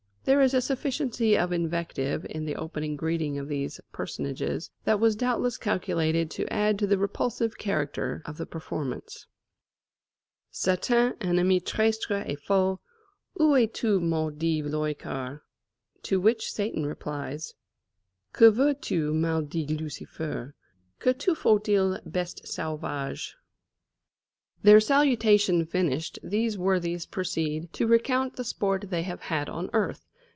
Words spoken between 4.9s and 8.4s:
was doubtless calculated to add to the repulsive character of